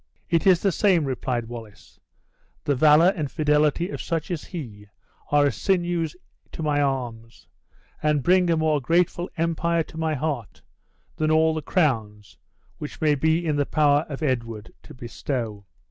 "It 0.31 0.47
is 0.47 0.61
the 0.63 0.71
same," 0.71 1.05
replied 1.05 1.47
Wallace; 1.47 1.99
"the 2.63 2.73
valor 2.73 3.13
and 3.15 3.29
fidelity 3.29 3.89
of 3.91 4.01
such 4.01 4.31
as 4.31 4.45
he 4.45 4.87
are 5.31 5.45
as 5.45 5.55
sinews 5.55 6.15
to 6.53 6.63
my 6.63 6.81
arms, 6.81 7.47
and 8.01 8.23
bring 8.23 8.49
a 8.49 8.57
more 8.57 8.81
grateful 8.81 9.29
empire 9.37 9.83
to 9.83 9.99
my 9.99 10.15
heart 10.15 10.63
than 11.17 11.29
all 11.29 11.53
the 11.53 11.61
crowns 11.61 12.35
which 12.79 12.99
may 12.99 13.13
be 13.13 13.45
in 13.45 13.57
the 13.57 13.65
power 13.67 14.07
of 14.09 14.23
Edward 14.23 14.73
to 14.81 14.95
bestow." 14.95 15.67